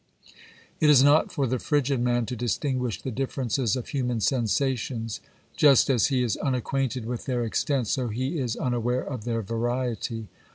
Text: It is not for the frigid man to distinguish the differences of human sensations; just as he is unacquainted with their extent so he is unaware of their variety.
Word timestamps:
It 0.79 0.89
is 0.89 1.03
not 1.03 1.31
for 1.31 1.45
the 1.45 1.59
frigid 1.59 2.01
man 2.01 2.25
to 2.25 2.35
distinguish 2.35 2.99
the 2.99 3.11
differences 3.11 3.75
of 3.75 3.89
human 3.89 4.19
sensations; 4.19 5.21
just 5.55 5.91
as 5.91 6.07
he 6.07 6.23
is 6.23 6.37
unacquainted 6.37 7.05
with 7.05 7.25
their 7.27 7.43
extent 7.43 7.85
so 7.85 8.07
he 8.07 8.39
is 8.39 8.55
unaware 8.55 9.03
of 9.03 9.25
their 9.25 9.43
variety. 9.43 10.27